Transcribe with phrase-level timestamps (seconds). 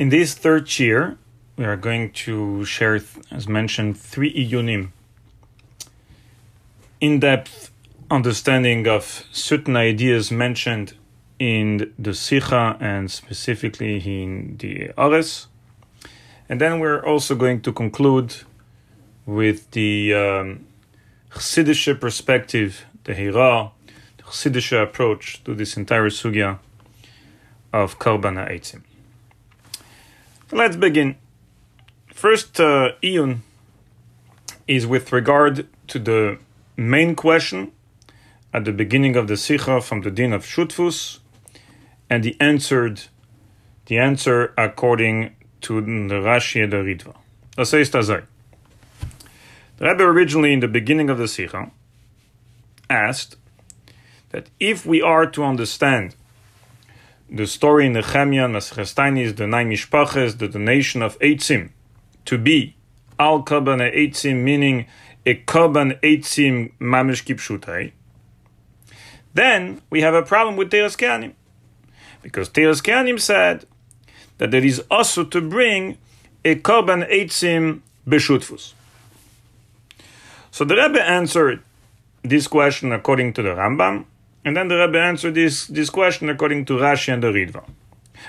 [0.00, 1.18] In this third year,
[1.58, 4.92] we are going to share, as mentioned, three iyunim.
[7.02, 7.70] In-depth
[8.10, 10.94] understanding of certain ideas mentioned
[11.38, 15.48] in the Sicha and specifically in the Ares.
[16.48, 18.36] And then we're also going to conclude
[19.26, 20.66] with the um,
[21.28, 23.72] perspective, the Hira,
[24.16, 26.58] the Chassidische approach to this entire sugya
[27.70, 28.80] of Korban Haeitzim.
[30.52, 31.14] Let's begin.
[32.08, 33.38] First uh, iyun
[34.66, 36.38] is with regard to the
[36.76, 37.70] main question
[38.52, 41.20] at the beginning of the Sicha from the din of Shutfus,
[42.10, 43.02] and the answered
[43.86, 47.14] the answer according to the Rashi and the Ritva.
[47.54, 48.24] The
[49.78, 51.70] Rebbe originally in the beginning of the Sicha
[52.88, 53.36] asked
[54.30, 56.16] that if we are to understand
[57.30, 61.70] the story in the Chemian Masechestainis, the nine mishpaches, the donation of Eitzim,
[62.24, 62.76] to be
[63.18, 64.86] al kaban Eitzim, meaning
[65.24, 67.92] a kaban Eitzim mamish kipshutai,
[69.32, 71.34] then we have a problem with Teras Kehanim.
[72.22, 73.64] Because Teras Kehanim said
[74.38, 75.98] that there is also to bring
[76.44, 78.72] a kaban Eitzim beshutfus.
[80.50, 81.62] So the Rebbe answered
[82.22, 84.06] this question according to the Rambam,
[84.44, 87.64] and then the Rebbe answered this, this question according to Rashi and the Ritva.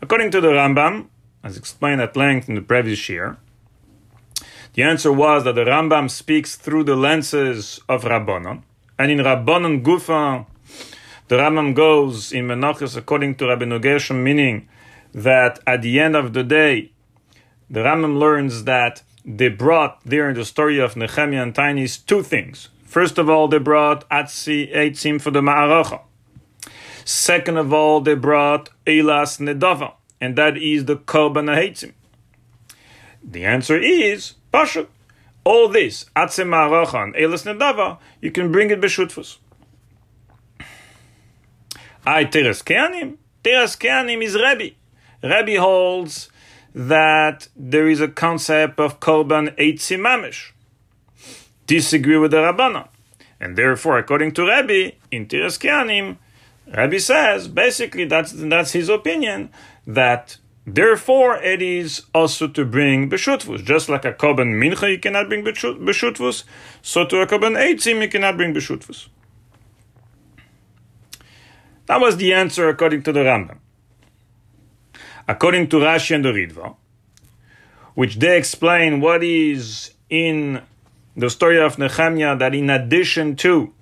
[0.00, 1.06] According to the Rambam,
[1.42, 3.36] as explained at length in the previous year,
[4.74, 8.62] the answer was that the Rambam speaks through the lenses of Rabbanon,
[8.98, 10.46] and in Rabbanon Gufa,
[11.28, 14.68] the Rambam goes in Menachos according to Rabbi Gershom, meaning
[15.12, 16.92] that at the end of the day,
[17.70, 22.22] the Rambam learns that they brought there in the story of Nehemiah and Tainis two
[22.22, 22.68] things.
[22.92, 26.02] First of all, they brought Atzi Eitzim for the Ma'aracha.
[27.06, 31.94] Second of all, they brought Elas Nedava, and that is the Korban Eitzim.
[33.24, 34.88] The answer is Pashut.
[35.42, 39.38] All this, Atzi Ma'aracha and Elas Nedava, you can bring it Beshutfus.
[42.04, 43.16] I Teres Keanim.
[43.42, 44.74] Teres Keanim is Rebbe.
[45.22, 46.28] Rebbe holds
[46.74, 50.52] that there is a concept of Korban Eitzim Mamish
[51.72, 52.88] disagree with the Rabbana.
[53.40, 56.18] And therefore, according to Rabbi, in Tiras Kehanim,
[56.66, 59.50] Rabbi says, basically, that's, that's his opinion,
[59.86, 63.64] that therefore it is also to bring Beshutvus.
[63.64, 66.44] Just like a Korban Mincha you cannot bring Beshutvus,
[66.82, 69.08] so to a Korban Eitzim you cannot bring Beshutvus.
[71.86, 73.58] That was the answer according to the Rambam.
[75.26, 76.76] According to Rashi and the Ritva,
[77.94, 80.62] which they explain what is in
[81.16, 83.72] the story of Nehemiah that in addition to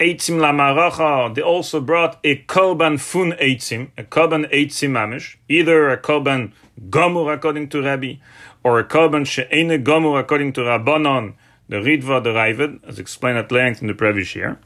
[0.00, 5.96] Eitzim Lamaracha, they also brought a Korban Fun Eitzim, a Korban Eitzim Mamish, either a
[5.96, 6.52] Korban
[6.90, 8.14] Gomur according to Rabbi,
[8.62, 11.34] or a Korban She'ene Gomur according to Rabbanon,
[11.68, 14.58] the Ritva, the as explained at length in the previous year.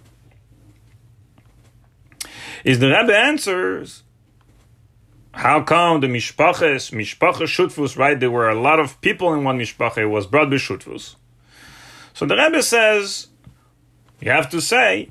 [2.65, 4.03] Is the Rebbe answers,
[5.33, 8.19] how come the Mishpaches, Mishpache Shutfus, right?
[8.19, 11.17] There were a lot of people in one Mishpache, it was brought by Shutfus.
[12.19, 13.29] So the Rebbe says,
[14.19, 15.11] you have to say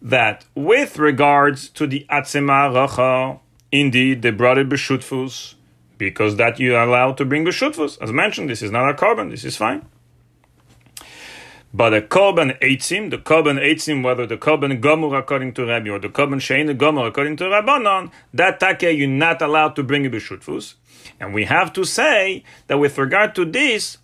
[0.00, 3.40] that with regards to the Atzema Racha,
[3.70, 5.56] indeed they brought it B'shutfus,
[5.98, 8.00] because that you are allowed to bring B'shutfus.
[8.00, 9.84] As mentioned, this is not a korban, this is fine.
[11.74, 15.98] But a Korban Eitzim, the Korban Eitzim, whether the Korban Gomur according to Rabbi or
[15.98, 20.12] the Korban Shein Gomur according to Rabbanon, that take you're not allowed to bring it
[20.12, 20.76] B'shutfus.
[21.20, 23.98] And we have to say that with regard to this,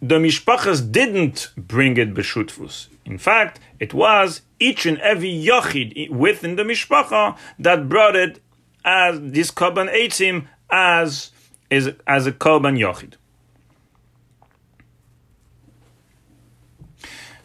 [0.00, 2.88] the mishpachas didn't bring it b'shutfus.
[3.04, 8.40] In fact, it was each and every yachid within the mishpacha that brought it
[8.84, 11.30] as this korban eitzim as
[11.70, 13.14] as, as a korban yachid.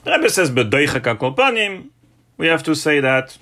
[0.04, 1.90] The Rebbe says b'doichak kolpanim.
[2.38, 3.38] We have to say that.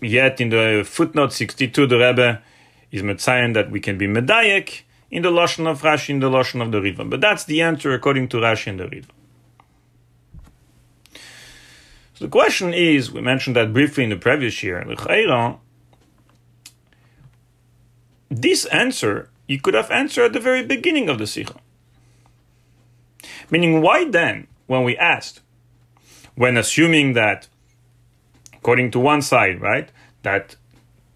[0.00, 2.42] Yet in the footnote sixty-two, the Rebbe
[2.90, 6.62] is metzayin that we can be medayek in the Lashon of Rashi, in the Lashon
[6.62, 7.08] of the Ritva.
[7.08, 9.10] But that's the answer according to Rashi and the Ritva.
[12.14, 14.84] So the question is, we mentioned that briefly in the previous year,
[18.28, 21.56] this answer you could have answered at the very beginning of the Sicha.
[23.50, 25.40] Meaning, why then, when we asked,
[26.36, 27.48] when assuming that,
[28.54, 29.90] according to one side, right,
[30.22, 30.54] that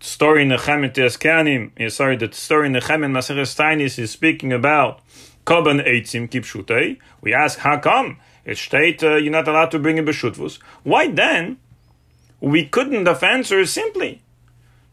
[0.05, 5.01] story in Nechem Keanim, eh, sorry, the story in Nechem Maseres Tainis is speaking about
[5.47, 6.99] Koban Eitzim Kipshutei.
[7.23, 8.19] We ask, how come?
[8.45, 10.59] It state uh, you're not allowed to bring a Beshutvus.
[10.83, 11.56] Why then?
[12.41, 14.21] We couldn't have answered simply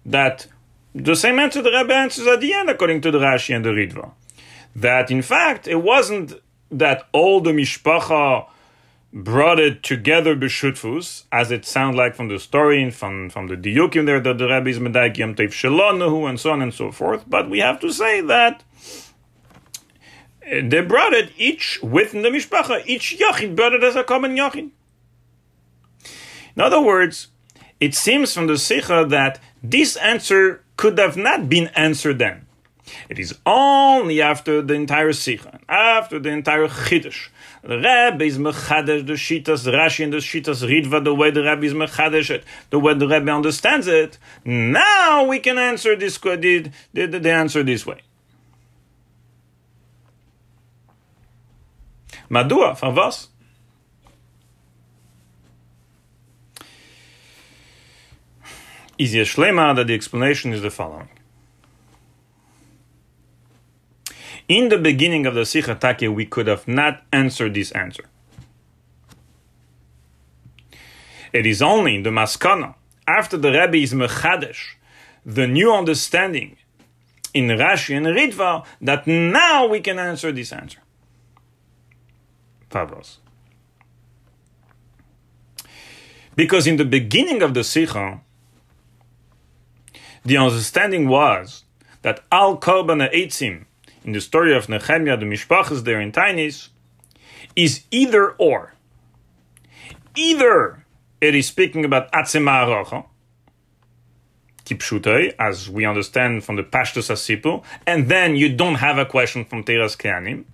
[0.06, 0.48] that
[0.96, 3.72] the same answer the Rebbe answers at the end, according to the Rashi and the
[3.72, 4.12] Ritva.
[4.74, 6.34] That in fact, it wasn't
[6.72, 8.48] that all the Mishpacha
[9.14, 13.56] brought it together b'shutfus, as it sounds like from the story and from, from the
[13.56, 17.26] diyukim there that the Rebbe is medayik shelonahu and so on and so forth.
[17.28, 18.64] But we have to say that
[20.42, 22.84] they brought it each within the mishpacha.
[22.86, 24.72] Each yachid brought it as a common yachid.
[26.56, 27.28] In other words,
[27.80, 32.46] it seems from the Sicha that this answer could have not been answered then.
[33.10, 37.30] It is only after the entire Sicha, after the entire Chiddush.
[37.64, 41.66] The Rebbe is Mechadesh, the Shitas Rashi and the Shitas Ritva, the way the Rebbe
[41.66, 44.18] is Mechadesh it, the way the Rebbe understands it.
[44.46, 48.02] Now we can answer this, the, the, the answer this way.
[52.30, 53.28] Madua, van was?
[58.98, 61.10] Easier Shlema that the explanation is the following.
[64.52, 68.04] In the beginning of the Sicha Take, we could have not answered this answer.
[71.32, 72.76] It is only in the Maskana,
[73.08, 74.76] after the Rebbe is Mechadesh,
[75.26, 76.58] the new understanding
[77.34, 80.80] in Rashi and Ritva, that now we can answer this answer.
[82.70, 83.20] Favos.
[86.36, 88.20] Because in the beginning of the Sicha,
[90.26, 91.64] the understanding was
[92.02, 93.68] that Al Korban Eitzim,
[94.04, 96.70] in the story of Nehemiah, the Mishpachas there in Tainis,
[97.56, 98.74] is either or.
[100.16, 100.86] Either
[101.20, 103.06] it is speaking about Atzema Arocha,
[104.66, 109.46] Kipshutei, as we understand from the Pashtus Asipu, and then you don't have a question
[109.46, 110.46] from Teras Keanim.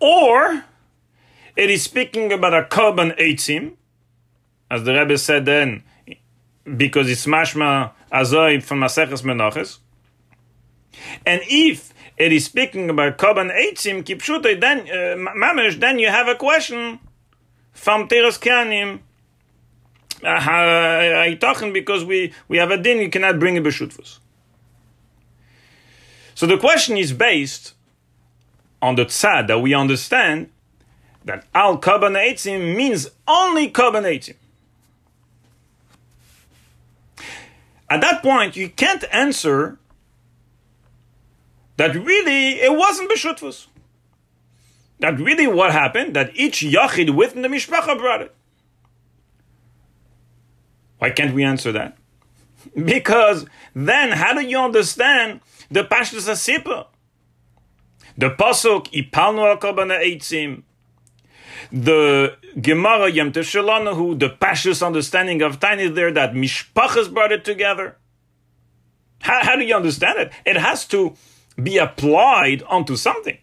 [0.00, 0.64] Or
[1.56, 3.74] it is speaking about a Korban Eitzim,
[4.70, 5.84] as the Rebbe said then,
[6.76, 9.78] because it's mashma azoy from Maseches Menachos.
[11.24, 14.04] And if it is speaking about Korban Eitzim
[14.60, 16.98] then uh, mamish, then you have a question
[17.72, 19.00] from Keanim.
[20.24, 24.18] I talking because we, we have a din, you cannot bring a beshutfus.
[26.34, 27.74] So the question is based
[28.82, 30.50] on the tzad that we understand
[31.24, 34.36] that al Korban Eitzim means only Korban Eitzim.
[37.88, 39.78] At that point, you can't answer
[41.76, 43.66] that really it wasn't Beshutfus.
[45.00, 48.34] That really what happened, that each Yachid within the Mishpacha brought it.
[50.98, 51.96] Why can't we answer that?
[52.74, 55.40] Because then how do you understand
[55.70, 56.86] the Pashtus Asipa?
[58.18, 60.62] The Pasuk, Ipalnu al Kabana Eitzim,
[61.70, 67.96] the Gemara Yem who the Pashtus understanding of Tiny there that Mishpachas brought it together.
[69.20, 70.32] How, how do you understand it?
[70.44, 71.14] It has to
[71.62, 73.38] be applied onto something.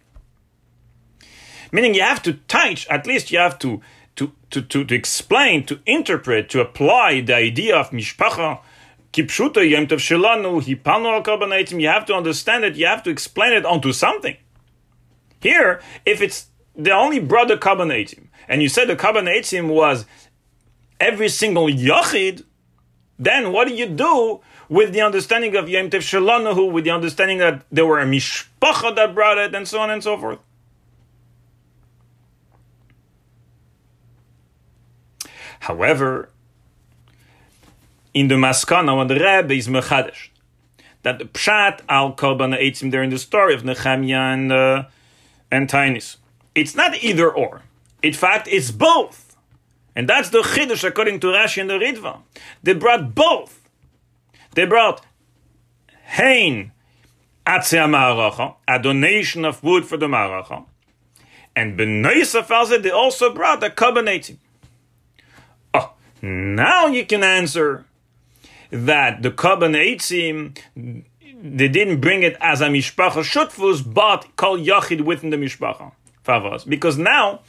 [1.72, 3.82] Meaning you have to touch, at least you have to,
[4.16, 8.60] to, to, to, to explain, to interpret, to apply the idea of Mishpacha,
[9.12, 13.54] Kipshuta Yem Tov Shelanu, Hipanu al you have to understand it, you have to explain
[13.54, 14.38] it onto something.
[15.40, 20.06] Here, if it's the only brother Kabbanetim, and you said the Kabbanetim was
[21.00, 22.44] every single Yachid,
[23.18, 24.42] then what do you do
[24.74, 29.14] with the understanding of Yom Tev with the understanding that there were a Mishpacha that
[29.14, 30.40] brought it, and so on and so forth?
[35.60, 36.30] However,
[38.16, 40.30] in the Maskana, when the Rebbe is Mechadesh,
[41.04, 44.84] that the Pshat al Korban Eitzim there in the story of Nehemiah and, uh,
[45.52, 46.18] and Tainis.
[46.56, 47.62] It's not either or.
[48.02, 49.38] In fact, it's both.
[49.96, 52.22] And that's the Chiddush according to Rashi and the Ritva.
[52.64, 53.63] They brought both.
[54.56, 55.06] They brought
[56.18, 56.72] Atzea
[57.46, 60.66] Ma'aracha, a donation of wood for the Ma'aracha.
[61.56, 64.38] And Benoisa Falzeh, they also brought a Kabbanetim.
[65.74, 67.86] Oh, now you can answer
[68.72, 75.30] that the Kabbanetim, they didn't bring it as a Mishpacha Shutfus, but called Yachid within
[75.30, 75.92] the Mishpacha
[76.26, 76.68] favos.
[76.68, 77.42] Because now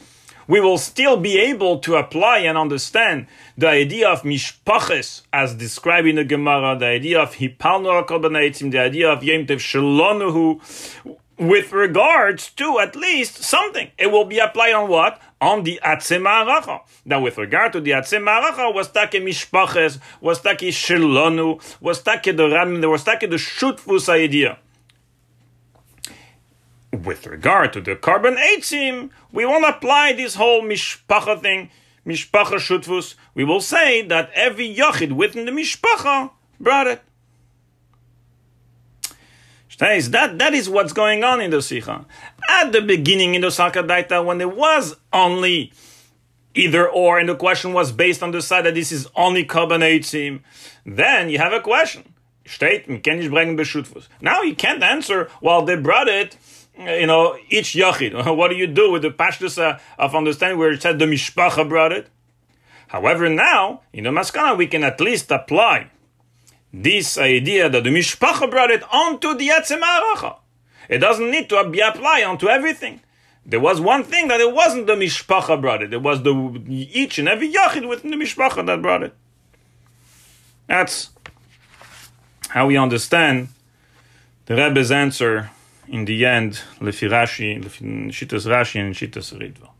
[0.46, 6.06] we will still be able to apply and understand the idea of mishpaches as described
[6.06, 10.60] in the Gemara, the idea of hipalnu akobanaitim, the idea of yemtev shalonuhu,
[11.38, 13.90] with regards to at least something.
[13.98, 15.20] It will be applied on what?
[15.40, 16.80] On the Atzemaracha.
[17.04, 22.48] Now, with regard to the Atzemaracha, was take mishpaches, was take shalonu, was take the
[22.48, 24.58] ram, was take the shutfus idea
[27.04, 31.70] with regard to the korban Eitzim, we won't apply this whole mishpacha thing,
[32.06, 33.14] mishpacha shutvus.
[33.34, 36.30] We will say that every yachid within the mishpacha
[36.60, 37.02] brought it.
[39.78, 42.04] That, that is what's going on in the Sicha.
[42.48, 45.72] At the beginning in the Sakadaita, when there was only
[46.54, 50.40] either or, and the question was based on the side that this is only Kabbanetzim,
[50.86, 52.14] then you have a question.
[54.20, 56.36] Now you can't answer, well, they brought it,
[56.78, 58.36] you know, each Yachid.
[58.36, 61.68] What do you do with the Pashtus uh, of understanding where it said the Mishpacha
[61.68, 62.08] brought it?
[62.88, 65.90] However, now, in the Maskana, we can at least apply
[66.74, 70.38] this idea that the mishpacha brought it onto the Yetzim
[70.88, 73.00] It doesn't need to be applied onto everything.
[73.46, 75.92] There was one thing that it wasn't the mishpacha brought it.
[75.92, 79.14] It was the each and every yachid within the mishpacha that brought it.
[80.66, 81.10] That's
[82.48, 83.48] how we understand
[84.46, 85.50] the Rebbe's answer
[85.88, 87.62] in the end, Lefi Rashi,
[88.10, 89.73] Shitas Rashi and Shitas Ritva.